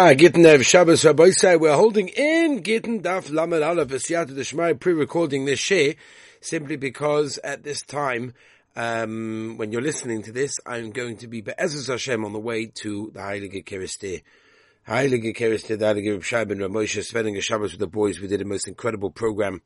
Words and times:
Ah, 0.00 0.14
Gittin 0.14 0.46
Ev 0.46 0.64
Shabbos 0.64 1.04
Rabbi 1.04 1.30
say 1.30 1.56
we're 1.56 1.74
holding 1.74 2.06
in 2.06 2.62
Gittin 2.62 3.02
Daf 3.02 3.32
Lamed 3.32 3.64
Aleph 3.64 3.88
Esiyat 3.88 4.28
Deshmai 4.28 4.78
pre-recording 4.78 5.44
this 5.44 5.58
share 5.58 5.96
simply 6.40 6.76
because 6.76 7.38
at 7.38 7.64
this 7.64 7.82
time, 7.82 8.32
um, 8.76 9.54
when 9.56 9.72
you're 9.72 9.82
listening 9.82 10.22
to 10.22 10.30
this, 10.30 10.60
I'm 10.64 10.92
going 10.92 11.16
to 11.16 11.26
be 11.26 11.40
Be'ezus 11.40 11.88
Hashem 11.88 12.24
on 12.24 12.32
the 12.32 12.38
way 12.38 12.66
to 12.66 13.10
the 13.12 13.18
Heilige 13.18 13.64
Keristeh. 13.64 14.22
Heilige 14.86 15.36
Keristeh, 15.36 15.76
the 15.76 15.84
Heilige 15.86 16.12
Reb 16.12 16.22
Shai 16.22 16.44
ben 16.44 16.58
Ramosha, 16.58 17.02
spending 17.02 17.36
a 17.36 17.40
Shabbos 17.40 17.72
with 17.72 17.80
the 17.80 17.88
boys. 17.88 18.20
We 18.20 18.28
did 18.28 18.40
a 18.40 18.44
most 18.44 18.68
incredible 18.68 19.10
program 19.10 19.62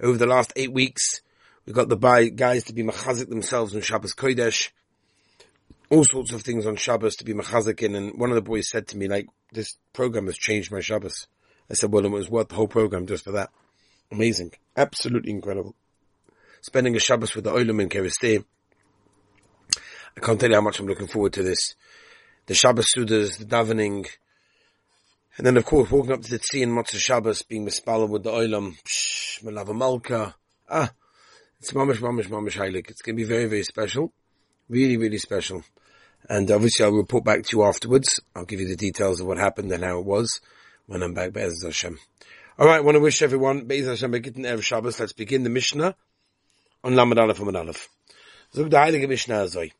over 0.00 0.18
the 0.18 0.26
last 0.26 0.52
eight 0.56 0.72
weeks. 0.72 1.22
We 1.66 1.72
got 1.72 1.88
the 1.88 2.32
guys 2.34 2.64
to 2.64 2.72
be 2.72 2.82
machazik 2.82 3.28
themselves 3.28 3.76
on 3.76 3.82
Shabbos 3.82 4.12
Kodesh 4.12 4.70
all 5.90 6.04
sorts 6.04 6.32
of 6.32 6.42
things 6.42 6.66
on 6.66 6.76
Shabbos 6.76 7.16
to 7.16 7.24
be 7.24 7.34
machazikin. 7.34 7.96
And 7.96 8.18
one 8.18 8.30
of 8.30 8.36
the 8.36 8.42
boys 8.42 8.68
said 8.68 8.88
to 8.88 8.96
me, 8.96 9.08
like, 9.08 9.26
this 9.52 9.76
program 9.92 10.26
has 10.26 10.36
changed 10.36 10.70
my 10.70 10.80
Shabbos. 10.80 11.26
I 11.70 11.74
said, 11.74 11.92
well, 11.92 12.04
it 12.04 12.10
was 12.10 12.30
worth 12.30 12.48
the 12.48 12.54
whole 12.54 12.68
program 12.68 13.06
just 13.06 13.24
for 13.24 13.32
that. 13.32 13.50
Amazing. 14.10 14.52
Absolutely 14.76 15.32
incredible. 15.32 15.74
Spending 16.62 16.96
a 16.96 16.98
Shabbos 16.98 17.34
with 17.34 17.44
the 17.44 17.52
Olam 17.52 17.80
in 17.80 17.88
Keristeh. 17.88 18.44
I 20.16 20.20
can't 20.20 20.40
tell 20.40 20.48
you 20.48 20.56
how 20.56 20.60
much 20.62 20.80
I'm 20.80 20.86
looking 20.86 21.06
forward 21.06 21.34
to 21.34 21.42
this. 21.42 21.74
The 22.46 22.54
Shabbos 22.54 22.86
Sudas, 22.96 23.38
the 23.38 23.44
davening, 23.44 24.06
and 25.36 25.46
then 25.46 25.56
of 25.56 25.64
course 25.64 25.90
walking 25.90 26.12
up 26.12 26.22
to 26.22 26.30
the 26.30 26.40
Tzii 26.40 26.64
and 26.64 26.72
Motzah 26.72 26.98
Shabbos, 26.98 27.42
being 27.42 27.64
mispala 27.64 28.08
with 28.08 28.24
the 28.24 28.30
Olam, 28.30 28.76
Malava 29.44 29.76
Malka. 29.76 30.34
Ah, 30.68 30.90
it's 31.60 31.72
mamish, 31.72 31.98
mamish, 31.98 32.28
mamish 32.28 32.56
heilig. 32.56 32.90
It's 32.90 33.02
going 33.02 33.16
to 33.16 33.22
be 33.22 33.28
very, 33.28 33.46
very 33.46 33.62
special. 33.62 34.12
Really, 34.68 34.96
really 34.96 35.18
special. 35.18 35.64
And 36.28 36.50
obviously 36.50 36.84
I'll 36.84 36.92
report 36.92 37.24
back 37.24 37.44
to 37.44 37.56
you 37.56 37.64
afterwards. 37.64 38.20
I'll 38.34 38.44
give 38.44 38.60
you 38.60 38.68
the 38.68 38.76
details 38.76 39.20
of 39.20 39.26
what 39.26 39.38
happened 39.38 39.72
and 39.72 39.82
how 39.82 39.98
it 39.98 40.04
was 40.04 40.40
when 40.86 41.02
I'm 41.02 41.14
back, 41.14 41.32
Be'ez 41.32 41.62
Hashem. 41.64 41.98
Alright, 42.58 42.78
I 42.78 42.80
want 42.80 42.96
to 42.96 43.00
wish 43.00 43.22
everyone, 43.22 43.66
Be'ez 43.66 43.86
Hashem, 43.86 44.10
Be'gitin 44.10 44.44
Erev 44.44 44.62
Shabbos. 44.62 45.00
Let's 45.00 45.12
begin 45.12 45.42
the 45.42 45.50
Mishnah 45.50 45.94
on 46.84 46.94
Lamed 46.94 47.18
Aleph 47.18 47.40
and 47.40 47.56
Aleph. 47.56 47.88
Zug 48.54 48.70
the 48.70 48.76
Heilige 48.76 49.08
Mishnah 49.08 49.44
Azoi. 49.44 49.70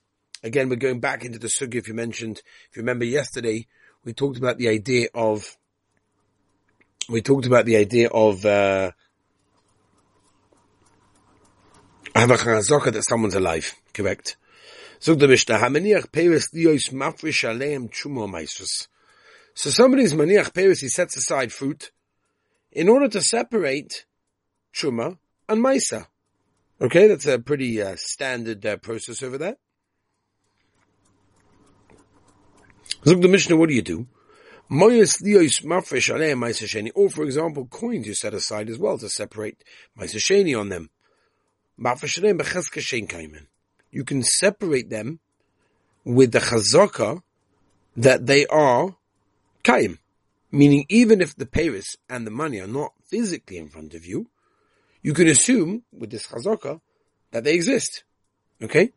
Again, 0.42 0.68
we're 0.68 0.76
going 0.76 1.00
back 1.00 1.24
into 1.24 1.38
the 1.38 1.48
Sugi, 1.48 1.76
if 1.76 1.88
you 1.88 1.94
mentioned, 1.94 2.40
if 2.70 2.76
you 2.76 2.82
remember 2.82 3.04
yesterday, 3.04 3.66
we 4.04 4.12
talked 4.12 4.38
about 4.38 4.56
the 4.56 4.68
idea 4.68 5.08
of, 5.14 5.56
we 7.08 7.22
talked 7.22 7.46
about 7.46 7.64
the 7.64 7.76
idea 7.76 8.08
of, 8.08 8.46
uh, 8.46 8.92
have 12.14 12.30
a 12.30 12.36
that 12.36 13.04
someone's 13.08 13.34
alive, 13.34 13.74
correct? 13.92 14.36
So 19.54 19.70
somebody's 19.70 20.12
Maniach 20.12 20.54
Peres, 20.54 20.80
he 20.80 20.88
sets 20.88 21.16
aside 21.16 21.52
fruit 21.52 21.90
in 22.72 22.88
order 22.88 23.08
to 23.08 23.20
separate 23.20 24.06
Chuma 24.74 25.18
and 25.48 25.64
Maisa. 25.64 26.06
Okay, 26.80 27.08
that's 27.08 27.26
a 27.26 27.38
pretty 27.38 27.82
uh, 27.82 27.96
standard 27.96 28.64
uh, 28.64 28.76
process 28.76 29.22
over 29.22 29.38
there. 29.38 29.56
Look 33.04 33.20
the 33.20 33.28
Mishnah, 33.28 33.56
what 33.56 33.68
do 33.68 33.74
you 33.74 33.82
do? 33.82 34.06
Or 34.70 34.90
for 37.10 37.24
example, 37.24 37.66
coins 37.66 38.06
you 38.06 38.14
set 38.14 38.34
aside 38.34 38.68
as 38.68 38.78
well 38.78 38.98
to 38.98 39.08
separate 39.08 39.64
Maisa 39.98 40.18
Sheni 40.18 40.58
on 40.58 40.68
them. 40.68 40.90
You 43.90 44.04
can 44.04 44.22
separate 44.22 44.90
them 44.90 45.20
with 46.04 46.32
the 46.32 46.40
chazaka 46.40 47.22
that 47.96 48.26
they 48.26 48.46
are 48.46 48.96
kaim. 49.62 49.98
Meaning 50.50 50.86
even 50.88 51.20
if 51.20 51.36
the 51.36 51.46
Paris 51.46 51.96
and 52.08 52.26
the 52.26 52.30
money 52.30 52.60
are 52.60 52.66
not 52.66 52.92
physically 53.04 53.58
in 53.58 53.68
front 53.68 53.94
of 53.94 54.06
you, 54.06 54.28
you 55.02 55.12
can 55.12 55.28
assume 55.28 55.84
with 55.92 56.10
this 56.10 56.26
chazaka 56.26 56.80
that 57.30 57.44
they 57.44 57.54
exist. 57.54 58.04
Okay? 58.62 58.92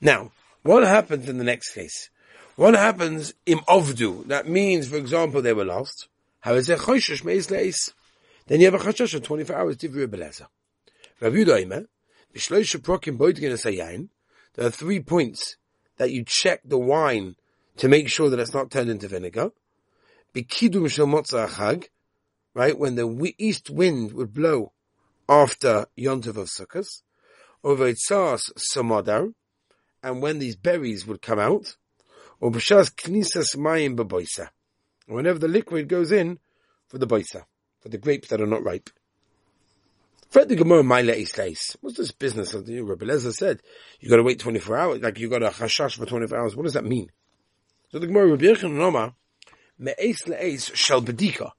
Now, 0.00 0.32
what 0.62 0.82
happens 0.84 1.28
in 1.28 1.38
the 1.38 1.44
next 1.44 1.74
case? 1.74 2.10
What 2.56 2.74
happens 2.74 3.34
im 3.46 3.58
ovdu? 3.68 4.26
That 4.28 4.48
means, 4.48 4.88
for 4.88 4.96
example, 4.96 5.42
they 5.42 5.52
were 5.52 5.64
lost. 5.64 6.08
How 6.40 6.54
is 6.54 6.68
it 6.68 6.78
Then 8.46 8.60
you 8.60 8.70
have 8.70 8.74
a 8.74 8.78
choshesh 8.78 9.14
of 9.14 9.22
24 9.22 9.56
hours 9.56 9.76
there 14.54 14.66
are 14.66 14.70
three 14.70 15.00
points 15.00 15.56
that 15.96 16.10
you 16.10 16.24
check 16.26 16.60
the 16.64 16.78
wine 16.78 17.36
to 17.76 17.88
make 17.88 18.08
sure 18.08 18.28
that 18.30 18.40
it's 18.40 18.54
not 18.54 18.70
turned 18.70 18.90
into 18.90 19.08
vinegar. 19.08 19.52
right, 22.54 22.78
when 22.78 22.94
the 22.96 23.34
east 23.38 23.70
wind 23.70 24.12
would 24.12 24.34
blow 24.34 24.72
after 25.28 25.86
Yontiv 25.96 26.36
of 26.36 26.48
Sukkot, 26.48 27.02
over 27.62 27.92
Itzas 27.92 28.50
Samadar, 28.56 29.32
and 30.02 30.20
when 30.20 30.38
these 30.38 30.56
berries 30.56 31.06
would 31.06 31.22
come 31.22 31.38
out, 31.38 31.76
or 32.40 32.50
B'shas 32.50 32.92
Knisas 32.94 33.56
Mayim 33.56 33.96
B'boisa, 33.96 34.50
whenever 35.06 35.38
the 35.38 35.48
liquid 35.48 35.88
goes 35.88 36.12
in 36.12 36.38
for 36.88 36.98
the 36.98 37.06
boisa, 37.06 37.44
for 37.80 37.88
the 37.88 37.98
grapes 37.98 38.28
that 38.28 38.40
are 38.40 38.46
not 38.46 38.62
ripe. 38.62 38.90
Fred 40.34 40.48
the 40.48 40.56
Gemara 40.56 40.82
Maile 40.82 41.24
says, 41.26 41.76
what's 41.80 41.96
this 41.96 42.10
business 42.10 42.54
of 42.54 42.66
the 42.66 42.72
new? 42.72 42.84
Rabbi 42.84 43.06
Lezer 43.06 43.32
said? 43.32 43.62
You 44.00 44.10
gotta 44.10 44.24
wait 44.24 44.40
24 44.40 44.76
hours, 44.76 45.00
like 45.00 45.20
you 45.20 45.28
got 45.28 45.44
a 45.44 45.50
chashash 45.50 45.96
for 45.96 46.06
24 46.06 46.36
hours. 46.36 46.56
What 46.56 46.64
does 46.64 46.72
that 46.72 46.84
mean? 46.84 47.12
So 47.92 48.00
the 48.00 48.08
Gemara 48.08 48.32
Rabbi 48.32 48.46
Yechon 48.46 48.72
Noma, 48.72 49.14
Me'es 49.78 50.24
le'es 50.26 50.74
shal 50.74 51.02
bedika. 51.02 51.52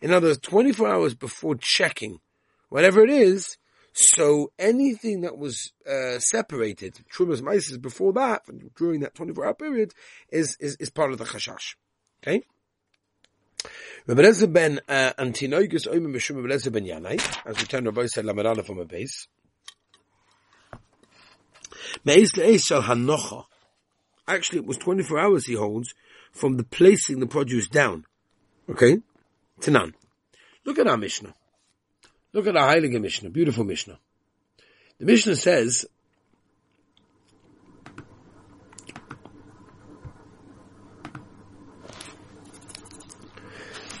In 0.00 0.12
other 0.12 0.28
words, 0.28 0.38
24 0.42 0.88
hours 0.88 1.14
before 1.16 1.56
checking, 1.56 2.20
whatever 2.68 3.02
it 3.02 3.10
is, 3.10 3.58
so 3.94 4.52
anything 4.60 5.22
that 5.22 5.36
was 5.36 5.72
uh, 5.84 6.20
separated, 6.20 7.00
Trumas 7.12 7.42
Mises 7.42 7.78
before 7.78 8.12
that, 8.12 8.42
during 8.76 9.00
that 9.00 9.16
24 9.16 9.44
hour 9.44 9.54
period, 9.54 9.92
is, 10.30 10.56
is, 10.60 10.76
is 10.76 10.88
part 10.88 11.10
of 11.10 11.18
the 11.18 11.24
chashash. 11.24 11.74
Okay? 12.22 12.44
Rabbi 14.06 14.46
ben 14.46 14.80
uh, 14.88 15.12
Antinoigus 15.18 15.86
Oimim 15.86 16.14
Meshum 16.14 16.36
Rabbi 16.36 16.70
ben 16.70 16.84
Yanai, 16.84 17.46
as 17.46 17.56
we 17.58 17.64
turn 17.64 17.84
Rabbi 17.84 18.06
said 18.06 18.24
Lamarana 18.24 18.64
from 18.64 18.78
a 18.78 18.84
base. 18.84 19.28
Me'ez 22.04 22.32
le'ez 22.32 22.64
shal 22.64 22.82
hanocha. 22.82 23.44
Actually, 24.26 24.60
it 24.60 24.66
was 24.66 24.78
24 24.78 25.18
hours 25.18 25.46
he 25.46 25.54
holds 25.54 25.94
from 26.32 26.56
the 26.56 26.64
placing 26.64 27.20
the 27.20 27.26
produce 27.26 27.68
down. 27.68 28.04
Okay? 28.68 28.98
To 29.62 29.70
none. 29.70 29.94
Look 30.64 30.78
at 30.78 30.86
our 30.86 30.96
Mishnah. 30.96 31.34
Look 32.32 32.46
at 32.46 32.56
our 32.56 32.74
Heilige 32.74 33.00
Mishnah. 33.00 33.30
Beautiful 33.30 33.64
Mishnah. 33.64 33.98
The 34.98 35.06
Mishnah 35.06 35.36
says, 35.36 35.86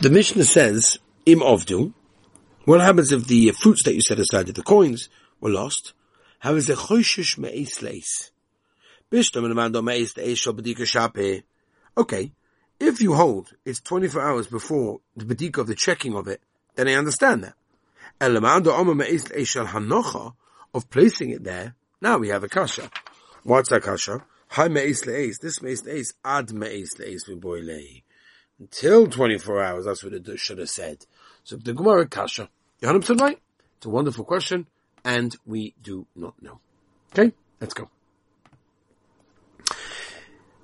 The 0.02 0.08
Mishnah 0.08 0.44
says, 0.44 0.98
im 1.26 1.40
ovdu, 1.40 1.92
what 2.64 2.80
happens 2.80 3.12
if 3.12 3.26
the 3.26 3.50
fruits 3.50 3.82
that 3.84 3.94
you 3.94 4.00
set 4.00 4.18
aside, 4.18 4.46
the 4.46 4.62
coins 4.62 5.10
were 5.42 5.50
lost? 5.50 5.92
How 6.38 6.54
is 6.54 6.70
it 6.70 6.78
choishish 6.78 7.36
me'es 7.36 7.82
leis? 7.82 8.30
Okay, 11.98 12.32
if 12.80 13.02
you 13.02 13.12
hold, 13.12 13.52
it's 13.66 13.80
24 13.80 14.22
hours 14.22 14.46
before 14.46 15.00
the 15.14 15.26
bedika 15.26 15.58
of 15.58 15.66
the 15.66 15.74
checking 15.74 16.14
of 16.16 16.28
it, 16.28 16.40
then 16.76 16.88
I 16.88 16.94
understand 16.94 17.44
that. 17.44 17.56
Of 20.72 20.88
placing 20.88 21.30
it 21.30 21.44
there, 21.44 21.74
now 22.00 22.16
we 22.16 22.28
have 22.28 22.42
a 22.42 22.48
kasha. 22.48 22.90
What's 23.42 23.68
that 23.68 23.82
kasha? 23.82 24.24
Hi 24.48 24.68
me'es 24.68 25.04
leis. 25.04 25.40
This 25.40 25.60
me'es 25.60 25.84
leis 25.84 26.14
ad 26.24 26.54
me'es 26.54 26.98
leis 26.98 27.28
v'boilei 27.28 28.02
until 28.60 29.06
24 29.08 29.62
hours. 29.62 29.84
That's 29.86 30.04
what 30.04 30.12
it 30.12 30.38
should 30.38 30.58
have 30.58 30.70
said. 30.70 31.06
So 31.42 31.56
the 31.56 31.72
Gemara 31.72 32.06
Kasha. 32.06 32.48
Yohanim 32.80 33.04
said 33.04 33.20
right. 33.20 33.38
It's 33.78 33.86
a 33.86 33.90
wonderful 33.90 34.24
question, 34.24 34.66
and 35.04 35.34
we 35.46 35.74
do 35.82 36.06
not 36.14 36.40
know. 36.42 36.60
Okay, 37.12 37.32
let's 37.60 37.74
go. 37.74 37.88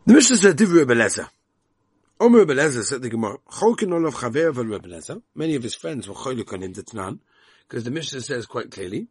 The 0.05 0.15
Mishnah 0.15 0.37
said 0.37 0.56
Divrei 0.56 0.85
Belezer. 0.85 1.29
Omer 2.20 2.44
Belezer 2.44 2.82
said 2.82 3.03
the 3.03 3.09
Gemara, 3.09 3.38
Cholkin 3.50 3.93
olav 3.93 4.15
chaver 4.15 4.55
vel 4.55 4.79
Belezer. 4.79 5.23
Many 5.35 5.55
of 5.55 5.62
his 5.62 5.75
friends 5.75 6.06
were 6.09 6.15
cholik 6.15 6.53
on 6.53 6.62
him 6.62 6.75
None, 6.93 7.20
because 7.69 7.85
the 7.85 7.91
Mishnah 7.91 8.20
says 8.20 8.47
quite 8.47 8.70
clearly, 8.70 9.09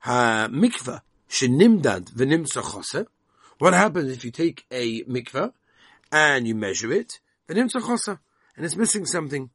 Ha 0.00 0.48
mikvah 0.50 1.00
shenimdad 1.28 2.12
v'nimtza 2.12 2.62
chose. 2.62 3.06
What 3.58 3.74
happens 3.74 4.10
if 4.10 4.24
you 4.24 4.30
take 4.30 4.64
a 4.70 5.02
mikvah 5.04 5.52
and 6.10 6.46
you 6.46 6.54
measure 6.54 6.92
it 6.92 7.20
and 7.48 8.64
it's 8.64 8.76
missing 8.76 9.06
something. 9.06 9.50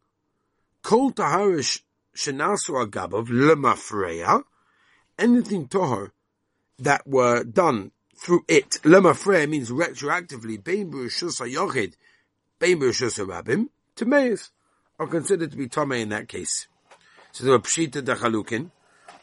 Kol 0.83 1.12
taharish 1.12 1.81
shenasu 2.15 2.86
agabav 2.86 3.27
lemafreya, 3.27 4.44
anything 5.18 5.68
tohar 5.68 6.12
that 6.77 7.06
were 7.07 7.44
done 7.44 7.91
through 8.18 8.44
it, 8.47 8.69
lemafreya 8.83 9.50
means 9.50 9.69
retroactively, 9.71 10.63
bein 10.63 10.91
b'rishus 10.91 11.39
yochid, 11.41 11.94
bein 12.59 12.80
b'rishus 12.80 13.19
rabim, 13.25 13.69
Timeis 14.00 14.51
are 14.97 15.07
considered 15.07 15.51
to 15.51 15.57
be 15.57 15.68
Tome 15.68 15.94
in 15.94 16.09
that 16.09 16.27
case. 16.27 16.68
So 17.31 17.44
they 17.44 17.51
were 17.51 17.59
Pshita 17.59 18.01
Dachalukin. 18.01 18.71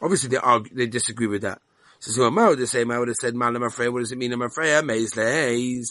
Obviously 0.01 0.29
they 0.29 0.37
argue, 0.37 0.75
they 0.75 0.87
disagree 0.87 1.27
with 1.27 1.41
that. 1.41 1.61
So, 1.99 2.11
so 2.11 2.25
I 2.25 2.49
would 2.49 2.67
say, 2.67 2.81
I 2.81 2.99
would 2.99 3.07
have 3.07 3.15
said, 3.15 3.33
Afreya, 3.33 3.91
what 3.91 3.99
does 3.99 4.11
it 4.11 4.17
mean, 4.17 4.33
I'm 4.33 4.41
leis. 4.41 5.87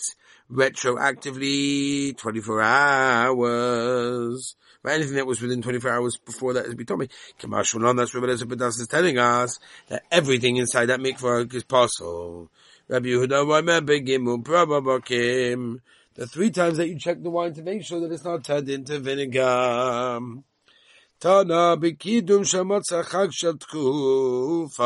Retroactively, 0.51 2.17
24 2.17 2.63
hours. 2.63 4.57
Anything 4.87 5.17
that 5.17 5.27
was 5.27 5.43
within 5.43 5.63
24 5.63 5.91
hours 5.91 6.17
before 6.17 6.53
that 6.53 6.67
is 6.67 6.75
Bitomi. 6.77 7.11
Kamashulon, 7.41 7.97
that's 7.97 8.15
Rabbi 8.15 8.27
Eliezer 8.27 8.83
is 8.83 8.87
telling 8.89 9.19
us 9.19 9.59
that 9.89 10.05
everything 10.13 10.59
inside 10.59 10.87
that 10.87 11.01
mikvah 11.01 11.53
is 11.53 11.65
possible. 11.65 12.51
Rabbi 12.89 13.09
Yehuda, 13.09 13.57
remember 13.57 13.99
Gimel, 13.99 14.45
Prababakim. 14.45 15.81
The 16.15 16.27
three 16.29 16.51
times 16.51 16.77
that 16.77 16.89
you 16.89 16.99
check 16.99 17.21
the 17.21 17.31
wine 17.31 17.53
to 17.55 17.63
make 17.63 17.85
sure 17.85 17.99
that 18.01 18.13
it's 18.13 18.25
not 18.25 18.45
turned 18.45 18.69
into 18.69 19.01
vinegar. 19.01 20.21
Tana 21.19 21.77
bikidum 21.77 22.45
shamatza 22.45 23.03
chag 23.03 23.33
shel 23.33 23.55
tkufa 23.55 24.77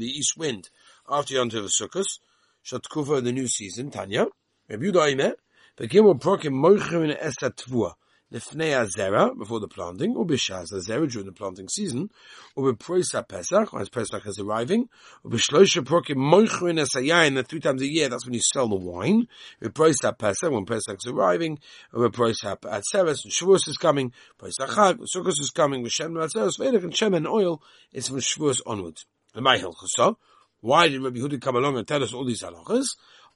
the 0.00 0.06
east 0.06 0.36
wind 0.36 0.70
after 1.08 1.34
Yontiv 1.34 1.68
Sukkos 1.68 2.04
shel 2.04 2.27
tkufa 2.76 3.18
in 3.18 3.24
the 3.24 3.32
new 3.32 3.48
season 3.48 3.90
Tanya 3.90 4.26
Rabbi 4.68 4.84
Yehuda 4.84 5.08
Aimer 5.10 5.34
bekimu 5.78 6.20
prokim 6.20 6.52
moichim 6.52 7.04
in 7.04 7.16
esat 7.16 7.56
tvua 7.56 7.94
lifnei 8.32 8.76
azera 8.76 9.36
before 9.36 9.60
the 9.60 9.68
planting, 9.68 10.14
or 10.16 10.26
b'shaz 10.26 10.72
azera 10.72 11.10
during 11.10 11.26
the 11.26 11.32
planting 11.32 11.68
season, 11.68 12.10
or 12.54 12.72
b'proisa 12.72 13.26
pesach 13.26 13.72
as 13.74 13.88
pesach 13.88 14.26
is 14.26 14.38
arriving, 14.38 14.88
or 15.24 15.30
b'shloisha 15.30 15.82
prokim 15.82 16.16
moichrin 16.16 16.78
esayayin, 16.78 17.34
the 17.34 17.42
three 17.42 17.60
times 17.60 17.82
a 17.82 17.90
year, 17.90 18.08
that's 18.08 18.26
when 18.26 18.34
you 18.34 18.40
sell 18.40 18.68
the 18.68 18.76
wine, 18.76 19.26
b'proisa 19.62 20.16
pesach 20.18 20.50
when 20.50 20.66
pesach 20.66 20.98
is 21.04 21.10
arriving, 21.10 21.58
or 21.92 22.08
b'proisa 22.08 22.58
atzeres 22.60 23.24
and 23.24 23.32
shavuos 23.32 23.66
is 23.68 23.76
coming, 23.78 24.12
proisa 24.38 24.66
chag, 24.68 24.98
sukkos 25.14 25.40
is 25.40 25.50
coming, 25.50 25.84
v'shem 25.84 26.12
atzeres 26.12 26.58
v'edek 26.58 26.84
and 26.84 26.96
shem 26.96 27.14
and 27.14 27.26
oil 27.26 27.62
is 27.92 28.08
from 28.08 28.18
shavuos 28.18 28.60
onwards. 28.66 29.06
And 29.34 29.44
my 29.44 29.58
hilchasa, 29.58 30.16
why 30.60 30.88
did 30.88 31.02
Rabbi 31.02 31.18
Huda 31.18 31.40
come 31.40 31.56
along 31.56 31.76
and 31.76 31.86
tell 31.86 32.02
us 32.02 32.12
all 32.12 32.24
these 32.24 32.42
halachas? 32.42 32.86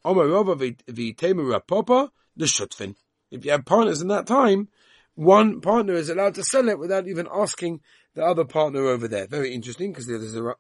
Omar 0.05 0.27
Rava 0.27 0.57
v'itemu 0.57 1.59
rapopa, 1.59 2.11
the 2.37 2.47
shutfin. 2.47 2.95
If 3.31 3.45
you 3.45 3.53
have 3.53 3.65
partners 3.65 4.03
in 4.03 4.09
that 4.09 4.27
time, 4.27 4.69
one 5.15 5.61
partner 5.61 5.95
is 5.95 6.09
allowed 6.09 6.35
to 6.35 6.45
sell 6.45 6.69
it 6.69 6.79
without 6.79 7.07
even 7.07 7.29
asking 7.33 7.81
the 8.15 8.25
other 8.25 8.45
partner 8.45 8.87
over 8.87 9.09
there. 9.09 9.27
Very 9.27 9.55
interesting 9.55 9.93
because 9.93 10.07
there's 10.07 10.35
a 10.35 10.55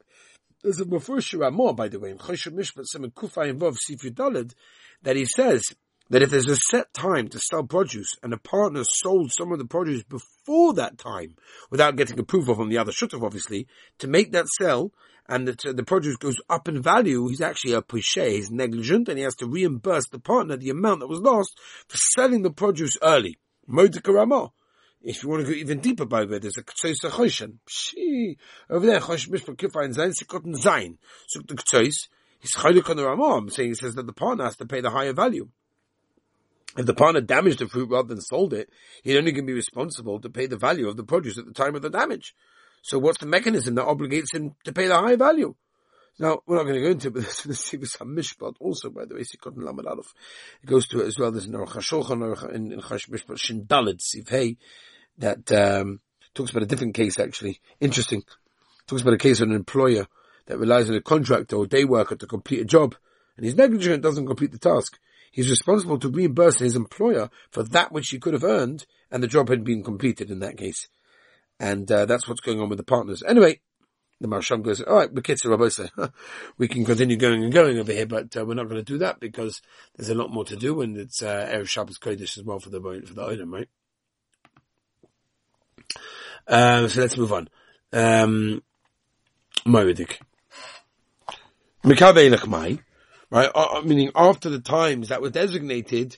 there's 0.62 0.80
a 0.80 0.84
Mefurish 0.84 1.52
more, 1.52 1.74
by 1.74 1.88
the 1.88 1.98
way, 1.98 2.10
in 2.10 2.18
Mishpat 2.18 2.86
Semen 2.86 3.10
Kufay 3.10 3.48
involved 3.48 3.80
Sifri 3.80 4.54
that 5.02 5.16
he 5.16 5.24
says 5.24 5.64
that 6.10 6.22
if 6.22 6.30
there's 6.30 6.48
a 6.48 6.56
set 6.56 6.92
time 6.94 7.28
to 7.28 7.40
sell 7.40 7.64
produce 7.64 8.14
and 8.22 8.32
a 8.32 8.38
partner 8.38 8.84
sold 8.84 9.32
some 9.32 9.50
of 9.50 9.58
the 9.58 9.64
produce 9.64 10.04
before 10.04 10.74
that 10.74 10.98
time, 10.98 11.34
without 11.70 11.96
getting 11.96 12.18
approval 12.18 12.54
from 12.54 12.68
the 12.68 12.78
other 12.78 12.92
shutov, 12.92 13.24
obviously, 13.24 13.66
to 13.98 14.06
make 14.06 14.30
that 14.32 14.46
sell, 14.60 14.92
and 15.28 15.46
the, 15.48 15.72
the 15.72 15.84
produce 15.84 16.16
goes 16.16 16.40
up 16.50 16.68
in 16.68 16.82
value, 16.82 17.28
he's 17.28 17.40
actually 17.40 17.74
a 17.74 17.82
pushe, 17.82 18.28
he's 18.28 18.50
negligent, 18.50 19.08
and 19.08 19.18
he 19.18 19.24
has 19.24 19.36
to 19.36 19.46
reimburse 19.46 20.08
the 20.08 20.18
partner 20.18 20.56
the 20.56 20.70
amount 20.70 21.00
that 21.00 21.06
was 21.08 21.20
lost 21.20 21.58
for 21.88 21.96
selling 21.96 22.42
the 22.42 22.50
produce 22.50 22.96
early. 23.02 23.38
If 25.04 25.22
you 25.22 25.28
want 25.28 25.44
to 25.44 25.52
go 25.52 25.56
even 25.56 25.80
deeper 25.80 26.04
by 26.04 26.24
the 26.24 26.32
way, 26.32 26.38
there's 26.38 26.56
a 26.56 26.62
Ktsois 26.62 27.00
Choshen. 27.02 28.36
Over 28.70 28.86
there, 28.86 29.00
Chosh 29.00 29.28
Mishpah 29.28 29.84
and 29.84 29.94
Zayin 29.94 30.14
Sikot 30.14 30.44
and 30.44 30.54
Zayin. 30.54 30.98
So 31.26 31.40
the 31.40 31.54
Ktsois, 31.54 32.08
he's 32.40 32.54
Chaylik 32.54 32.88
on 32.88 32.96
the 32.96 33.04
Ramah. 33.04 33.36
I'm 33.36 33.50
saying 33.50 33.70
he 33.70 33.74
says 33.74 33.94
that 33.94 34.06
the 34.06 34.12
partner 34.12 34.44
has 34.44 34.56
to 34.56 34.66
pay 34.66 34.80
the 34.80 34.90
higher 34.90 35.12
value. 35.12 35.48
If 36.76 36.86
the 36.86 36.94
partner 36.94 37.20
damaged 37.20 37.58
the 37.58 37.68
fruit 37.68 37.90
rather 37.90 38.08
than 38.08 38.20
sold 38.20 38.54
it, 38.54 38.70
he'd 39.02 39.18
only 39.18 39.32
be 39.32 39.52
responsible 39.52 40.20
to 40.20 40.30
pay 40.30 40.46
the 40.46 40.56
value 40.56 40.88
of 40.88 40.96
the 40.96 41.04
produce 41.04 41.36
at 41.36 41.44
the 41.44 41.52
time 41.52 41.74
of 41.74 41.82
the 41.82 41.90
damage. 41.90 42.34
So 42.82 42.98
what's 42.98 43.18
the 43.18 43.26
mechanism 43.26 43.76
that 43.76 43.86
obligates 43.86 44.34
him 44.34 44.56
to 44.64 44.72
pay 44.72 44.88
the 44.88 44.98
high 44.98 45.16
value? 45.16 45.54
Now, 46.18 46.40
we're 46.46 46.56
not 46.56 46.64
going 46.64 46.74
to 46.74 46.82
go 46.82 46.90
into 46.90 47.08
it, 47.08 47.14
but 47.14 47.22
there's 47.22 47.42
the 47.42 47.54
Sivus 47.54 47.96
Mishpat 47.98 48.56
also, 48.60 48.90
by 48.90 49.06
the 49.06 49.14
way, 49.14 49.22
Sikot 49.22 49.56
and 49.56 49.64
Lamed 49.64 49.86
Aleph. 49.86 50.12
It 50.62 50.66
goes 50.66 50.86
to 50.88 51.00
it 51.00 51.06
as 51.06 51.18
well. 51.18 51.30
There's 51.30 51.46
an 51.46 51.54
Aruch 51.54 51.70
HaShulchan 51.70 52.52
in, 52.52 52.72
in 52.72 52.80
Chash 52.80 53.08
Mishpat 53.08 53.38
Shin 53.38 53.64
Dalit 53.64 54.00
Siv 54.00 54.56
that 55.18 55.52
um, 55.52 56.00
talks 56.34 56.50
about 56.50 56.64
a 56.64 56.66
different 56.66 56.94
case 56.94 57.18
actually. 57.18 57.60
Interesting. 57.80 58.24
Talks 58.86 59.02
about 59.02 59.14
a 59.14 59.18
case 59.18 59.40
of 59.40 59.48
an 59.48 59.54
employer 59.54 60.06
that 60.46 60.58
relies 60.58 60.90
on 60.90 60.96
a 60.96 61.00
contractor 61.00 61.56
or 61.56 61.66
day 61.66 61.84
worker 61.84 62.16
to 62.16 62.26
complete 62.26 62.60
a 62.60 62.64
job, 62.64 62.96
and 63.36 63.46
he's 63.46 63.54
negligent 63.54 63.94
and 63.94 64.02
doesn't 64.02 64.26
complete 64.26 64.52
the 64.52 64.58
task. 64.58 64.98
He's 65.30 65.48
responsible 65.48 65.98
to 66.00 66.10
reimburse 66.10 66.58
his 66.58 66.76
employer 66.76 67.30
for 67.50 67.62
that 67.62 67.92
which 67.92 68.10
he 68.10 68.18
could 68.18 68.34
have 68.34 68.44
earned, 68.44 68.86
and 69.10 69.22
the 69.22 69.28
job 69.28 69.48
had 69.48 69.64
been 69.64 69.82
completed 69.82 70.30
in 70.30 70.40
that 70.40 70.58
case. 70.58 70.88
And 71.62 71.90
uh, 71.92 72.06
that's 72.06 72.26
what's 72.26 72.40
going 72.40 72.60
on 72.60 72.68
with 72.68 72.78
the 72.78 72.84
partners. 72.84 73.22
Anyway, 73.22 73.60
the 74.20 74.26
Marsham 74.26 74.62
goes, 74.62 74.82
all 74.82 74.96
right, 74.96 75.14
Bekitzer 75.14 75.48
Rabbi 75.48 76.08
we 76.58 76.66
can 76.66 76.84
continue 76.84 77.16
going 77.16 77.44
and 77.44 77.52
going 77.52 77.78
over 77.78 77.92
here, 77.92 78.04
but 78.04 78.36
uh, 78.36 78.44
we're 78.44 78.54
not 78.54 78.68
going 78.68 78.84
to 78.84 78.92
do 78.92 78.98
that 78.98 79.20
because 79.20 79.62
there's 79.96 80.08
a 80.08 80.14
lot 80.16 80.32
more 80.32 80.44
to 80.44 80.56
do 80.56 80.80
and 80.80 80.96
it's 80.96 81.22
uh, 81.22 81.48
Erev 81.52 81.68
Shabbos 81.68 82.00
Kodesh 82.00 82.36
as 82.36 82.42
well 82.42 82.58
for 82.58 82.70
the, 82.70 82.80
for 83.06 83.14
the 83.14 83.24
item, 83.24 83.54
right? 83.54 83.68
Um, 86.48 86.88
so 86.88 87.00
let's 87.00 87.16
move 87.16 87.32
on. 87.32 87.48
Um, 87.92 88.64
Moedik. 89.64 90.18
Mikabei 91.84 92.80
right? 93.30 93.50
Uh, 93.54 93.66
uh, 93.74 93.82
meaning 93.82 94.10
after 94.16 94.50
the 94.50 94.58
times 94.58 95.10
that 95.10 95.22
were 95.22 95.30
designated, 95.30 96.16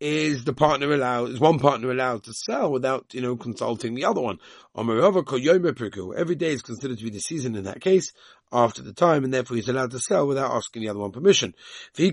is 0.00 0.44
the 0.44 0.52
partner 0.52 0.92
allowed, 0.92 1.30
is 1.30 1.40
one 1.40 1.58
partner 1.58 1.90
allowed 1.90 2.22
to 2.24 2.32
sell 2.32 2.70
without, 2.70 3.12
you 3.12 3.20
know, 3.20 3.36
consulting 3.36 3.94
the 3.94 4.04
other 4.04 4.20
one? 4.20 4.38
Every 4.76 6.34
day 6.34 6.52
is 6.52 6.62
considered 6.62 6.98
to 6.98 7.04
be 7.04 7.10
the 7.10 7.18
season 7.18 7.56
in 7.56 7.64
that 7.64 7.80
case, 7.80 8.12
after 8.52 8.82
the 8.82 8.92
time, 8.92 9.24
and 9.24 9.34
therefore 9.34 9.56
he's 9.56 9.68
allowed 9.68 9.90
to 9.90 9.98
sell 9.98 10.26
without 10.26 10.52
asking 10.52 10.82
the 10.82 10.88
other 10.88 11.00
one 11.00 11.12
permission. 11.12 11.54
What 11.96 12.06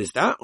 is 0.00 0.10
that? 0.14 0.36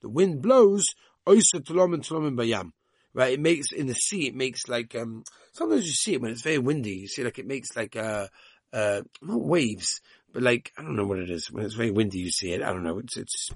The 0.00 0.08
wind 0.08 0.42
blows, 0.42 0.86
bayam. 1.26 2.72
Right, 3.14 3.32
it 3.32 3.40
makes, 3.40 3.72
in 3.72 3.86
the 3.86 3.94
sea, 3.94 4.28
it 4.28 4.34
makes 4.34 4.68
like, 4.68 4.94
um, 4.94 5.24
sometimes 5.52 5.86
you 5.86 5.92
see 5.92 6.14
it 6.14 6.20
when 6.20 6.30
it's 6.30 6.42
very 6.42 6.58
windy, 6.58 6.92
you 6.92 7.08
see 7.08 7.24
like 7.24 7.38
it 7.38 7.46
makes 7.46 7.74
like, 7.74 7.96
uh, 7.96 8.28
uh, 8.72 9.02
not 9.22 9.40
waves, 9.40 10.00
but 10.32 10.42
like, 10.42 10.72
I 10.76 10.82
don't 10.82 10.96
know 10.96 11.06
what 11.06 11.18
it 11.18 11.30
is. 11.30 11.50
When 11.50 11.64
it's 11.64 11.74
very 11.74 11.90
windy, 11.90 12.18
you 12.18 12.30
see 12.30 12.52
it. 12.52 12.62
I 12.62 12.72
don't 12.72 12.84
know. 12.84 12.98
It's, 12.98 13.16
it's, 13.16 13.50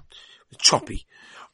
it's 0.51 0.63
choppy. 0.63 1.05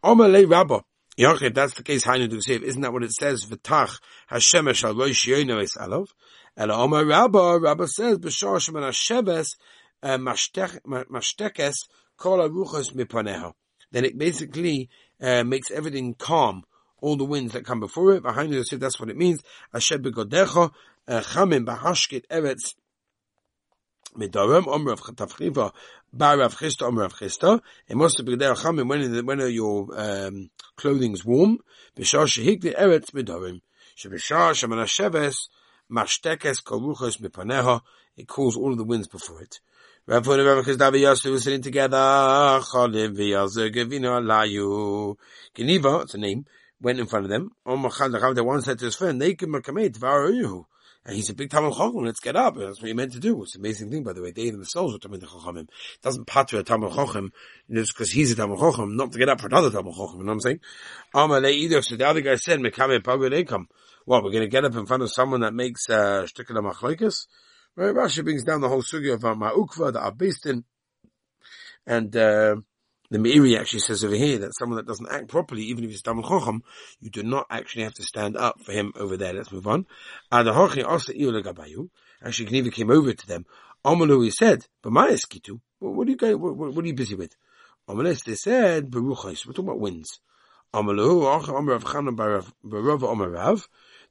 Omalei 0.04 0.50
Rabba. 0.50 0.84
Yachid, 1.20 1.54
that's 1.54 1.74
the 1.74 1.84
case, 1.84 2.06
Hainu 2.06 2.30
Duksiv. 2.30 2.62
Isn't 2.62 2.82
that 2.82 2.94
what 2.94 3.04
it 3.04 3.12
says? 3.12 3.46
V'tach 3.46 4.00
Hashemesh 4.32 4.86
al 4.86 4.96
roish 4.96 5.28
yoino 5.28 5.62
es 5.62 5.76
alav. 5.76 6.08
Ela 6.56 6.74
Omar 6.76 7.06
Rabba, 7.06 7.60
Rabba 7.60 7.88
says, 7.88 8.18
B'shar 8.20 8.58
shemen 8.60 8.88
Hasheves, 8.88 9.58
uh, 10.02 10.18
mashtekes 10.18 11.76
kol 12.18 12.38
aruchos 12.40 12.94
mipaneha. 12.94 13.52
Then 13.92 14.06
it 14.06 14.18
basically 14.18 14.90
uh, 15.22 15.44
makes 15.44 15.72
everything 15.72 16.14
calm, 16.14 16.64
all 17.02 17.16
the 17.16 17.26
winds 17.26 17.54
that 17.54 17.66
come 17.66 17.80
before 17.80 18.14
it. 18.14 18.24
Behind 18.24 18.54
you, 18.54 18.64
that's 18.64 19.00
what 19.00 19.10
it 19.10 19.18
means. 19.18 19.44
Asher 19.74 20.00
begodecha 20.00 20.72
uh, 21.08 21.22
chamim 21.22 21.66
bahashkit 21.66 22.28
eretz 22.28 22.76
midarim 24.18 24.68
omer 24.68 24.92
of 24.92 25.02
tafchiva 25.02 25.72
bar 26.12 26.42
of 26.42 26.58
chista 26.58 26.84
omer 26.84 27.04
of 27.04 27.14
chista. 27.14 27.62
It 27.88 27.96
must 27.96 28.24
be 28.26 28.36
there 28.36 28.54
chamim 28.54 28.88
when 28.88 29.26
when 29.26 29.40
your 29.52 29.88
um, 30.00 30.50
clothing's 30.76 31.26
warm. 31.26 31.60
B'shar 31.98 32.26
shehik 32.26 32.62
the 32.62 32.72
eretz 32.72 33.12
midarim. 33.12 33.62
Shebishar 33.98 34.54
sheman 34.54 34.84
hasheves 34.84 35.50
mashtekes 35.92 36.64
kol 36.64 36.82
ruchos 36.82 37.20
mipaneha. 37.20 37.82
It 38.16 38.28
calls 38.28 38.58
all 38.58 38.72
of 38.72 38.78
the 38.78 38.84
winds 38.84 39.08
before 39.08 39.42
it. 39.42 39.60
Rav 40.08 40.26
Huna 40.26 40.56
Rav 40.56 40.66
Chisda 40.66 40.92
Yasu 40.92 41.32
were 41.32 41.40
sitting 41.40 41.62
together. 41.62 41.96
Cholim 41.96 43.16
v'Yalzer 43.16 43.72
Gevino 43.72 44.20
Alayu. 44.20 45.16
Geniva, 45.56 46.02
it's 46.02 46.16
a 46.16 46.18
name, 46.18 46.46
went 46.82 47.00
in 47.00 47.08
front 47.08 47.26
of 47.26 47.30
them. 47.30 47.52
The 47.66 48.44
one 48.44 48.62
said 48.62 48.80
to 48.80 48.86
his 48.86 48.96
friend. 48.96 49.22
And 51.06 51.16
he's 51.16 51.30
a 51.30 51.34
big 51.34 51.50
Talmud 51.50 51.74
Chacham. 51.74 52.04
Let's 52.04 52.20
get 52.20 52.36
up. 52.36 52.56
That's 52.58 52.82
what 52.82 52.88
he 52.88 52.94
meant 52.94 53.14
to 53.14 53.20
do. 53.20 53.42
It's 53.42 53.56
an 53.56 53.62
amazing 53.62 53.90
thing, 53.90 54.04
by 54.04 54.14
the 54.14 54.22
way. 54.22 54.32
They 54.32 54.50
themselves 54.50 54.94
were 54.94 55.00
Talmud 55.00 55.22
Chachamim. 55.22 55.62
It 55.62 56.02
doesn't 56.04 56.28
patter 56.28 56.60
a 56.60 56.64
Talmud 56.64 56.94
Chacham 56.94 57.32
just 57.72 57.94
because 57.94 58.12
he's 58.12 58.34
a 58.34 58.36
Talmud 58.36 58.60
Chacham, 58.60 58.98
not 58.98 59.14
to 59.14 59.18
get 59.18 59.30
up 59.30 59.40
for 59.40 59.48
another 59.48 59.72
Talmud 59.72 59.96
Chacham. 59.96 60.20
You 60.20 60.26
know 60.26 60.34
what 60.34 60.34
I'm 60.34 60.40
saying? 60.42 60.60
Amalei 61.16 61.54
either. 61.54 61.82
So 61.82 61.96
the 61.96 62.08
other 62.08 62.22
guy 62.22 62.36
said, 62.36 62.60
Mekame 62.60 63.00
Pagul 63.00 63.68
What, 64.06 64.24
we're 64.24 64.32
going 64.32 64.44
to 64.44 64.50
get 64.50 64.66
up 64.66 64.76
in 64.76 64.86
front 64.86 65.04
of 65.04 65.12
someone 65.12 65.42
that 65.42 65.54
makes, 65.54 65.90
uh, 65.90 66.28
Shtikala 66.28 66.74
Machlaikas? 66.74 67.28
Right, 67.76 67.96
Rashi 67.96 68.24
brings 68.24 68.44
down 68.44 68.60
the 68.60 68.68
whole 68.68 68.82
sugya 68.82 69.14
of 69.14 69.22
Ma'ukva 69.22 69.94
that 69.94 70.02
are 70.02 70.12
based 70.12 70.46
in, 70.46 70.66
and 71.88 72.14
uh, 72.16 72.58
the 73.12 73.18
Meiri 73.18 73.60
actually 73.60 73.80
says 73.80 74.04
over 74.04 74.16
here 74.16 74.38
that 74.40 74.56
someone 74.58 74.78
that 74.78 74.86
doesn't 74.86 75.10
act 75.10 75.30
properly, 75.30 75.64
even 75.64 75.84
if 75.84 75.90
he's 75.90 76.04
Talmud 76.04 76.26
Chacham, 76.26 76.62
you 77.00 77.10
do 77.10 77.24
not 77.24 77.48
actually 77.50 77.84
have 77.84 77.96
to 77.96 78.04
stand 78.04 78.38
up 78.38 78.62
for 78.62 78.72
him 78.72 78.94
over 78.96 79.18
there. 79.18 79.34
Let's 79.34 79.52
move 79.52 79.66
on. 79.66 79.88
Actually, 80.32 80.84
Geniva 82.46 82.72
came 82.72 82.92
over 82.92 83.14
to 83.14 83.28
them. 83.28 83.46
Amalu, 83.84 84.26
he 84.26 84.32
said, 84.32 84.66
eskitu, 84.84 85.60
what 85.80 86.08
are 86.08 86.12
you 86.12 86.18
going, 86.18 86.40
what, 86.40 86.56
what, 86.56 86.84
are 86.84 86.88
you 86.88 86.94
busy 86.94 87.16
with? 87.16 87.36
Amalis, 87.88 88.24
they 88.26 88.36
said, 88.36 88.92
Baruchais, 88.92 89.46
we're 89.46 89.54
talking 89.54 89.70
about 89.70 89.80
winds. 89.80 90.20
Amalu, 90.74 91.26
Ach, 91.26 91.48
Amar 91.48 91.80
Chanan 91.80 92.16
Barav 92.16 92.52
Amarav, 92.64 93.68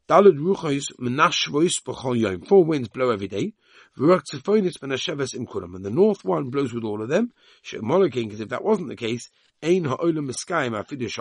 Dalad 0.08 0.38
Ruchais, 0.38 0.90
Menashvois 0.98 1.82
B'chol 1.82 2.18
Yom, 2.18 2.40
four 2.40 2.64
winds 2.64 2.88
blow 2.88 3.10
every 3.10 3.28
day. 3.28 3.52
V'rak 3.98 4.22
Tzifonis 4.22 4.80
Ben 4.80 4.88
Hasheves 4.88 5.34
Imkulam, 5.34 5.74
and 5.74 5.84
the 5.84 5.90
north 5.90 6.24
one 6.24 6.48
blows 6.48 6.72
with 6.72 6.82
all 6.82 7.02
of 7.02 7.10
them. 7.10 7.30
Because 7.62 8.40
if 8.40 8.48
that 8.48 8.64
wasn't 8.64 8.88
the 8.88 8.96
case, 8.96 9.28
Ein 9.62 9.84
Ha'olam 9.84 10.30
Miskayim 10.30 10.72
Afidish 10.82 11.18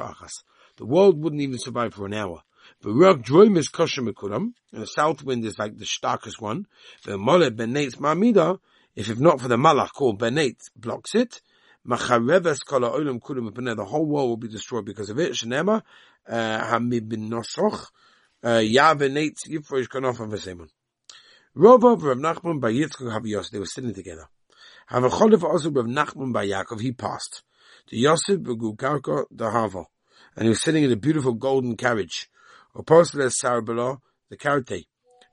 The 0.78 0.86
world 0.86 1.22
wouldn't 1.22 1.42
even 1.42 1.60
survive 1.60 1.96
for 1.96 2.06
an 2.06 2.14
hour. 2.14 2.44
V'rak 2.82 3.26
Droim 3.26 3.58
is 3.58 3.68
Kosher 3.68 4.04
Mekulam, 4.04 4.54
and 4.72 4.84
the 4.84 4.88
south 4.88 5.22
wind 5.22 5.44
is 5.44 5.60
like 5.60 5.78
the 5.78 5.86
starkest 5.86 6.40
one. 6.40 6.66
V'molet 7.04 7.58
Ben 7.58 7.74
Nates 7.74 7.96
Ma'amida, 7.96 8.58
if 8.96 9.10
if 9.10 9.20
not 9.20 9.42
for 9.42 9.50
the 9.50 9.58
Malach 9.58 9.92
called 9.92 10.18
Ben 10.18 10.36
Nates, 10.36 10.72
blocks 10.78 11.14
it. 11.14 11.42
Machareves 11.86 12.60
kala 12.66 12.92
olam 12.92 13.20
kulam 13.20 13.76
the 13.76 13.84
whole 13.84 14.06
world 14.06 14.30
will 14.30 14.38
be 14.38 14.48
destroyed 14.48 14.86
because 14.86 15.10
of 15.10 15.20
it. 15.20 15.34
Shenema 15.34 15.82
uh, 16.30 16.66
hamid 16.68 17.10
bin 17.10 17.30
nosoch 17.30 17.88
yavenetz 18.48 19.48
yifrosh 19.50 19.88
kanof 19.88 20.20
of. 20.20 20.70
Rova 21.56 21.94
of 21.94 22.04
Rav 22.04 22.18
Nachman 22.18 22.60
by 22.60 22.72
Yitzchak 22.72 23.12
have 23.12 23.26
Yosef. 23.26 23.52
They 23.52 23.60
were 23.60 23.66
sitting 23.66 23.94
together. 23.94 24.30
Have 24.88 25.04
a 25.04 25.10
cholif 25.10 25.44
also 25.44 25.72
Rav 25.72 25.86
Nachman 25.86 26.32
by 26.32 26.48
Yaakov. 26.48 26.80
He 26.80 26.92
passed. 26.92 27.44
To 27.88 27.98
Yosef 27.98 28.40
begukarka 28.40 29.26
the 29.32 29.50
Hava, 29.50 29.86
and 30.36 30.44
he 30.44 30.50
was 30.50 30.62
sitting 30.62 30.84
in 30.84 30.92
a 30.92 30.96
beautiful 30.96 31.34
golden 31.34 31.76
carriage. 31.76 32.30
Opposed 32.76 33.16
as 33.16 33.36
Sarabala 33.44 33.98
the 34.30 34.38
karate, 34.38 34.86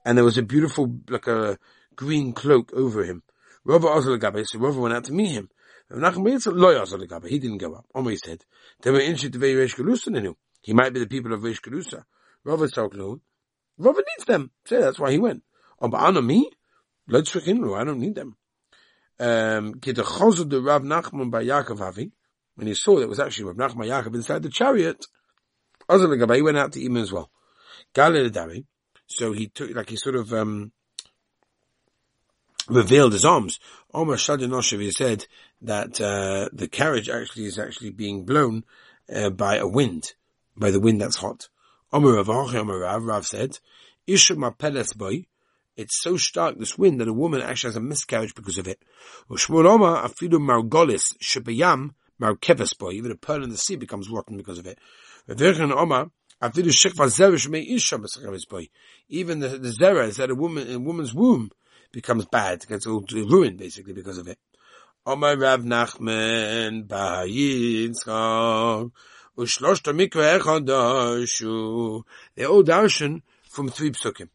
and 0.03 0.17
there 0.17 0.25
was 0.25 0.37
a 0.37 0.43
beautiful 0.43 0.99
like 1.09 1.27
a 1.27 1.59
green 1.95 2.33
cloak 2.33 2.73
over 2.73 3.03
him. 3.03 3.21
Rova 3.67 3.85
also 3.85 4.17
so 4.17 4.59
Rova 4.59 4.81
went 4.81 4.95
out 4.95 5.03
to 5.05 5.13
meet 5.13 5.31
him. 5.31 5.49
Rav 5.89 6.15
Nachman 6.15 6.33
Yitzchak, 6.33 6.57
Loy 6.57 6.73
Ozalagabe, 6.73 7.27
He 7.27 7.39
didn't 7.39 7.59
go 7.59 7.75
up. 7.75 7.85
Omri 7.93 8.17
said, 8.17 8.43
they 8.81 8.89
were 8.89 8.99
interested 8.99 9.33
to 9.33 9.39
Reish 9.39 9.75
Galusa 9.75 10.35
He 10.63 10.73
might 10.73 10.93
be 10.93 10.99
the 10.99 11.07
people 11.07 11.33
of 11.33 11.41
Reish 11.41 11.61
Galusa. 11.61 12.03
Rava 12.45 12.67
Soklu. 12.67 13.19
Rava 13.77 13.97
needs 13.97 14.25
them. 14.25 14.51
Say 14.65 14.79
that's 14.79 14.99
why 14.99 15.11
he 15.11 15.17
went. 15.17 15.43
But 15.81 15.95
Anna 15.95 16.21
me? 16.21 16.49
In. 17.09 17.63
I 17.73 17.83
don't 17.83 17.99
need 17.99 18.15
them. 18.15 18.37
Um, 19.19 19.73
the 19.81 20.61
Rav 20.63 20.81
Nachman 20.81 21.29
by 21.29 21.43
Yaakov 21.43 21.81
Avi, 21.81 22.11
when 22.55 22.67
he 22.67 22.73
saw 22.73 22.95
that 22.95 23.03
it 23.03 23.09
was 23.09 23.19
actually 23.19 23.45
Rav 23.45 23.57
Nachman 23.57 23.87
Yaakov 23.87 24.15
inside 24.15 24.43
the 24.43 24.49
chariot, 24.49 25.05
he 25.89 26.41
went 26.41 26.57
out 26.57 26.71
to 26.73 26.81
him 26.81 26.97
as 26.97 27.11
well. 27.11 27.29
Galilei 27.93 28.65
so 29.07 29.33
he 29.33 29.47
took, 29.47 29.75
like 29.75 29.89
he 29.89 29.97
sort 29.97 30.15
of, 30.15 30.33
um, 30.33 30.71
revealed 32.67 33.13
his 33.13 33.25
arms. 33.25 33.59
Omar 33.93 34.15
Shadinoshev 34.15 34.91
said 34.91 35.27
that 35.61 36.01
uh, 36.01 36.49
the 36.51 36.67
carriage 36.67 37.09
actually 37.09 37.45
is 37.45 37.59
actually 37.59 37.91
being 37.91 38.25
blown 38.25 38.63
uh, 39.13 39.29
by 39.29 39.57
a 39.57 39.67
wind, 39.67 40.13
by 40.57 40.71
the 40.71 40.79
wind 40.79 41.01
that's 41.01 41.17
hot. 41.17 41.49
Omar 41.95 42.21
Rav 42.21 42.27
Rav, 42.27 43.05
Rav 43.05 43.25
said, 43.25 43.57
Ishma 44.05 44.57
Peles 44.57 44.91
boy, 44.91 45.27
it's 45.77 46.01
so 46.01 46.17
stark, 46.17 46.59
this 46.59 46.77
wind, 46.77 46.99
that 46.99 47.07
a 47.07 47.13
woman 47.13 47.41
actually 47.41 47.69
has 47.69 47.77
a 47.77 47.79
miscarriage 47.79 48.35
because 48.35 48.57
of 48.57 48.67
it. 48.67 48.83
Ushmul 49.29 49.65
Omar 49.65 50.05
Afidu 50.05 50.33
Margolis 50.33 51.15
Shebayam 51.23 51.91
Markeves 52.21 52.77
boy, 52.77 52.91
even 52.91 53.11
a 53.11 53.15
pearl 53.15 53.45
in 53.45 53.49
the 53.49 53.55
sea 53.55 53.77
becomes 53.77 54.09
rotten 54.09 54.35
because 54.35 54.57
of 54.57 54.67
it. 54.67 54.77
Omar 55.29 56.11
Afidu 56.43 56.73
Shekva 56.73 57.07
Zerish 57.07 57.47
Me 57.47 57.61
Isha 57.61 57.97
boy. 58.49 58.67
Even 59.07 59.39
the, 59.39 59.47
the 59.47 59.69
zera 59.69 60.05
is 60.05 60.17
that 60.17 60.29
a 60.29 60.35
woman, 60.35 60.69
a 60.69 60.77
woman's 60.77 61.13
womb 61.13 61.49
becomes 61.93 62.25
bad, 62.25 62.67
gets 62.67 62.85
all 62.85 63.05
ruined 63.09 63.57
basically 63.57 63.93
because 63.93 64.17
of 64.17 64.27
it. 64.27 64.37
Omar 65.05 65.37
Rav 65.37 65.61
Nachman 65.61 66.87
Bayitzchak 66.87 68.91
Ushloshta 69.37 69.93
Mikveh 69.93 70.39
Echadashu. 70.39 72.03
They're 72.35 72.47
all 72.47 72.63
darshan 72.63 73.21
from 73.49 73.67
three 73.69 73.91
psukim. 73.91 74.29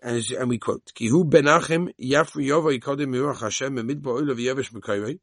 And, 0.00 0.22
and 0.38 0.48
we 0.48 0.58
quote, 0.58 0.92
Kihu 0.94 1.28
benachim 1.28 1.92
yafri 2.00 2.46
yova 2.46 2.70
yikodim 2.70 3.08
miruach 3.08 3.40
Hashem 3.40 3.76
emid 3.76 4.00
ba'oil 4.00 4.30
of 4.30 4.38
yevish 4.38 4.72
mekayre. 4.72 5.18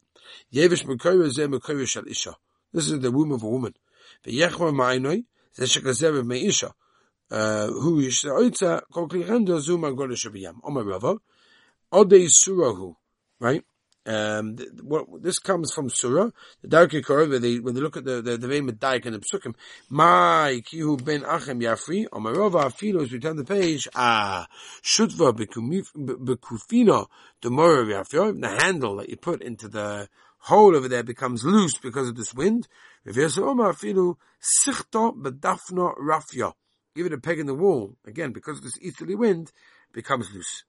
Yevish 0.54 0.84
mekayre 0.84 1.30
zeh 1.30 1.48
mekayre 1.48 1.88
shal 1.88 2.06
isha. 2.08 2.36
This 2.74 2.90
is 2.90 3.00
the 3.00 3.10
womb 3.10 3.32
of 3.32 3.44
a 3.44 3.48
woman. 3.48 3.74
V'yechma 4.26 4.74
ma'inoi 4.74 5.24
zeh 5.58 5.80
shekazev 5.82 6.26
me'isha. 6.26 6.74
Uh, 7.32 7.68
who 7.68 8.02
yishta 8.02 8.32
oitza 8.38 8.82
kol 8.92 9.08
klichendo 9.08 9.60
zu 9.62 9.78
margol 9.78 10.12
shabiyam. 10.12 10.56
Omar 10.62 10.84
Rava. 10.84 11.16
Odei 11.94 12.28
surahu. 12.28 12.96
Right? 13.40 13.64
Um, 14.06 14.58
what, 14.84 15.24
this 15.24 15.40
comes 15.40 15.74
from 15.74 15.90
Surah, 15.90 16.30
the 16.62 16.68
Darkei 16.68 17.04
Korah, 17.04 17.28
where 17.28 17.40
they, 17.40 17.58
when 17.58 17.74
they 17.74 17.82
look 17.82 17.98
at 17.98 18.06
the, 18.06 18.22
the, 18.22 18.38
the 18.38 18.48
Vein 18.48 18.70
Medaik 18.70 19.06
and 19.06 19.16
the 19.16 19.20
Psukim, 19.20 19.56
My 19.90 20.62
Kihu 20.72 21.04
Ben 21.04 21.22
Achem 21.22 21.60
Yafri, 21.60 22.08
Omarova 22.10 22.66
Afilo, 22.66 23.02
as 23.02 23.12
we 23.12 23.20
turn 23.20 23.36
the 23.36 23.44
page, 23.44 23.88
Ah, 23.96 24.46
Shutva 24.84 25.34
Bekufino, 25.34 27.08
Mora 27.46 27.86
Yafri, 27.86 28.40
the 28.40 28.50
handle 28.64 28.98
that 28.98 29.10
you 29.10 29.18
put 29.18 29.42
into 29.42 29.68
the 29.68 30.08
hole 30.40 30.76
over 30.76 30.88
there 30.88 31.04
becomes 31.04 31.44
loose 31.44 31.80
because 31.80 32.08
of 32.08 32.16
this 32.16 32.34
wind. 32.34 32.68
Give 33.06 33.18
it 33.18 33.38
a 37.14 37.18
peg 37.18 37.40
in 37.40 37.48
the 37.48 37.56
wall, 37.56 37.96
again, 38.06 38.32
because 38.32 38.58
of 38.60 38.64
this 38.64 38.80
easterly 38.80 39.16
wind, 39.16 39.52
becomes 39.92 40.32
loose. 40.34 40.64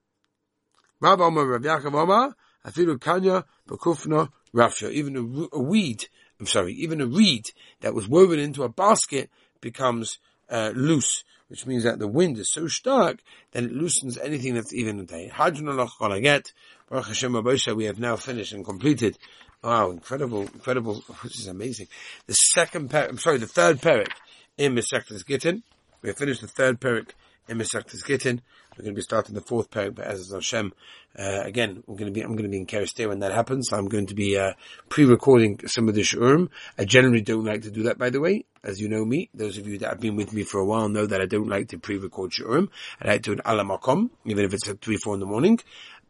Rav 1.01 1.21
Omar 1.21 1.47
Rav 1.47 1.61
Yaakov 1.61 1.95
Omar, 1.95 2.35
Afilu 2.67 3.01
kanya 3.01 3.45
bakufna 3.69 4.31
rafsha. 4.55 4.91
Even 4.91 5.49
a, 5.53 5.59
weed, 5.59 6.07
I'm 6.41 6.47
sorry, 6.47 6.73
even 6.75 7.01
a 7.01 7.07
reed 7.07 7.47
that 7.81 7.95
was 7.95 8.09
woven 8.09 8.39
into 8.39 8.65
a 8.65 8.69
basket 8.69 9.31
becomes 9.61 10.19
uh, 10.51 10.73
loose, 10.75 11.25
which 11.49 11.67
means 11.67 11.85
that 11.85 11.99
the 11.99 12.09
wind 12.09 12.39
is 12.39 12.51
so 12.51 12.67
stark 12.67 13.21
that 13.53 13.65
it 13.65 13.73
loosens 13.73 14.19
anything 14.19 14.55
that's 14.55 14.75
even 14.75 15.01
a 15.01 15.05
day. 15.05 15.31
Baruch 15.37 17.07
Hashem 17.07 17.77
we 17.77 17.85
have 17.85 17.99
now 17.99 18.17
finished 18.17 18.53
and 18.53 18.65
completed. 18.65 19.19
Wow, 19.63 19.91
incredible, 19.91 20.43
incredible. 20.43 21.03
This 21.23 21.41
is 21.41 21.49
amazing. 21.49 21.89
The 22.27 22.35
second 22.35 22.95
I'm 22.95 23.19
sorry, 23.19 23.39
the 23.39 23.47
third 23.47 23.81
parak 23.81 24.13
in 24.57 24.75
Mesechtes 24.75 25.27
Gittin. 25.27 25.63
We 26.03 26.11
have 26.11 26.19
finished 26.19 26.43
the 26.43 26.47
third 26.47 26.81
parak 26.81 27.11
in 27.49 27.59
Mesechtes 27.59 28.05
Gittin. 28.05 28.41
We're 28.77 28.83
going 28.83 28.95
to 28.95 28.99
be 28.99 29.03
starting 29.03 29.35
the 29.35 29.41
fourth 29.41 29.71
parak, 29.71 29.95
but 29.95 30.07
as 30.07 30.31
Hashem, 30.31 30.75
uh, 31.19 31.41
again, 31.45 31.83
we're 31.87 31.97
going 31.97 32.13
to 32.13 32.13
be, 32.13 32.21
I'm 32.21 32.33
going 32.33 32.43
to 32.43 32.51
be 32.51 32.59
in 32.59 32.67
Keristeh 32.67 33.09
when 33.09 33.21
that 33.21 33.33
happens. 33.33 33.73
I'm 33.73 33.89
going 33.89 34.07
to 34.07 34.15
be, 34.15 34.37
uh, 34.37 34.53
pre-recording 34.91 35.61
some 35.67 35.89
of 35.89 35.95
the 35.95 36.03
shurim. 36.03 36.51
I 36.79 36.85
generally 36.85 37.23
don't 37.23 37.45
like 37.45 37.63
to 37.63 37.71
do 37.71 37.85
that, 37.85 37.97
by 37.97 38.11
the 38.11 38.21
way. 38.21 38.45
As 38.63 38.81
you 38.81 38.89
know 38.89 39.05
me, 39.05 39.31
those 39.33 39.57
of 39.57 39.67
you 39.67 39.79
that 39.79 39.89
have 39.89 40.01
been 40.01 40.17
with 40.17 40.35
me 40.35 40.43
for 40.43 40.61
a 40.61 40.67
while 40.67 40.89
know 40.91 41.07
that 41.07 41.23
I 41.23 41.27
don't 41.27 41.49
like 41.49 41.69
to 41.69 41.79
pre-record 41.79 42.33
shurim. 42.33 42.69
I 43.01 43.09
like 43.09 43.23
to 43.23 43.35
do 43.35 43.41
an 43.41 43.43
alamakom, 43.47 44.11
even 44.27 44.45
if 44.45 44.53
it's 44.53 44.69
at 44.69 44.83
3, 44.83 44.97
4 44.99 45.15
in 45.15 45.21
the 45.21 45.27
morning. 45.27 45.59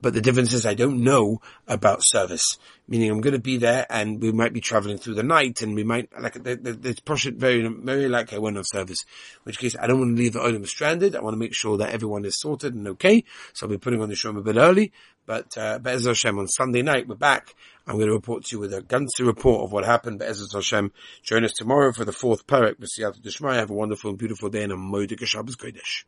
But 0.07 0.15
the 0.15 0.21
difference 0.21 0.53
is 0.53 0.65
I 0.65 0.75
don't 0.75 1.03
know 1.03 1.41
about 1.67 1.99
service. 2.01 2.59
Meaning 2.87 3.11
I'm 3.11 3.21
going 3.21 3.35
to 3.35 3.41
be 3.41 3.57
there 3.57 3.85
and 3.91 4.23
we 4.23 4.31
might 4.31 4.53
be 4.53 4.61
traveling 4.61 4.99
through 4.99 5.15
the 5.15 5.25
night 5.25 5.63
and 5.63 5.75
we 5.75 5.83
might, 5.83 6.09
like, 6.17 6.37
it's 6.45 7.01
push 7.01 7.27
very, 7.27 7.67
very 7.67 8.09
like 8.09 8.33
I 8.33 8.39
went 8.39 8.57
on 8.57 8.63
service. 8.63 8.99
In 9.03 9.41
which 9.43 9.59
case 9.59 9.75
I 9.77 9.89
don't 9.89 9.99
want 9.99 10.17
to 10.17 10.23
leave 10.23 10.35
the 10.35 10.45
item 10.45 10.65
stranded. 10.65 11.17
I 11.17 11.21
want 11.23 11.35
to 11.35 11.39
make 11.39 11.57
sure 11.57 11.77
that 11.79 11.93
everyone 11.93 12.25
is 12.25 12.39
sorted 12.39 12.73
and 12.73 12.87
okay. 12.87 13.25
So 13.53 13.67
I'll 13.67 13.71
be 13.71 13.79
putting 13.79 14.01
on 14.01 14.09
the 14.09 14.15
show 14.15 14.31
a 14.31 14.41
bit 14.41 14.55
early. 14.55 14.93
But, 15.27 15.59
uh, 15.59 15.81
Be'ez 15.81 16.05
Hashem, 16.05 16.39
on 16.39 16.47
Sunday 16.47 16.83
night, 16.83 17.09
we're 17.09 17.17
back. 17.17 17.57
I'm 17.85 17.97
going 17.97 18.07
to 18.07 18.15
report 18.15 18.45
to 18.45 18.55
you 18.55 18.61
with 18.61 18.73
a 18.75 18.83
Gunster 18.83 19.25
report 19.25 19.65
of 19.65 19.73
what 19.73 19.85
happened. 19.85 20.21
Be'ez 20.21 20.49
Hashem, 20.55 20.93
join 21.25 21.45
us 21.45 21.53
tomorrow 21.53 21.93
for 21.93 22.05
the 22.05 22.13
fourth 22.13 22.47
parak. 22.47 22.77
Have 23.57 23.71
a 23.71 23.75
wonderful 23.75 24.11
and 24.11 24.19
beautiful 24.21 24.51
day 24.51 24.63
and 24.63 24.73
a 24.73 24.77
Moedik 24.77 25.27
Shabbos 25.27 25.57
Kodesh. 25.57 26.05